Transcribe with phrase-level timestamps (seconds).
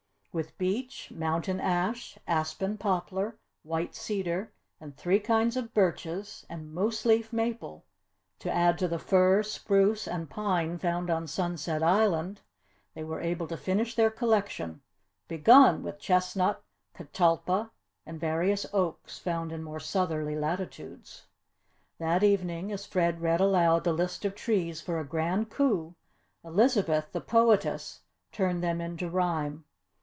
[0.33, 7.03] With beech, mountain ash, aspen poplar, white cedar, and three kinds of birches and moose
[7.05, 7.83] leaf maple
[8.39, 12.39] to add to the fir, spruce, and pine found on Sunset Island
[12.93, 14.79] they were able to finish their collection
[15.27, 16.63] begun with chestnut,
[16.95, 17.69] catalpa,
[18.05, 21.27] and various oaks, found in more southerly latitudes.
[21.97, 25.93] That evening, as Fred read aloud the list of trees for a Grand Coup,
[26.41, 29.65] Elizabeth, the poetess, turned them into rhyme.